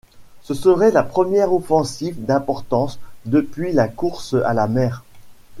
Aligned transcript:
Ce 0.41 0.55
serait 0.55 0.89
la 0.89 1.03
première 1.03 1.53
offensive 1.53 2.25
d'importance 2.25 2.97
depuis 3.27 3.71
la 3.71 3.87
Course 3.87 4.33
à 4.45 4.55
la 4.55 4.67
mer. 4.67 5.03